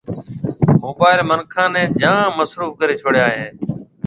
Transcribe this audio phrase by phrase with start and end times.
[0.83, 3.47] موبائل منکان نيَ جام مصروف ڪرَي ڇوڙيا ھيََََ